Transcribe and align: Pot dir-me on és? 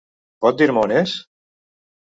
Pot 0.45 0.57
dir-me 0.63 0.83
on 0.87 0.95
és? 1.03 1.15